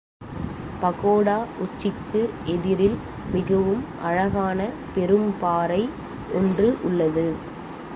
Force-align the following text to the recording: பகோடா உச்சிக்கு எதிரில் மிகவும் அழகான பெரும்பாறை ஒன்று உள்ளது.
பகோடா 0.81 1.45
உச்சிக்கு 1.59 2.21
எதிரில் 2.45 2.97
மிகவும் 3.31 3.83
அழகான 4.03 4.69
பெரும்பாறை 4.95 5.89
ஒன்று 6.33 6.77
உள்ளது. 6.83 7.35